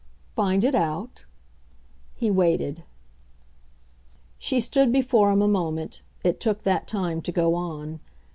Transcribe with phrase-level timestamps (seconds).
[0.35, 1.25] "Find it out?"
[2.15, 2.85] He waited.
[4.39, 7.99] She stood before him a moment it took that time to go on.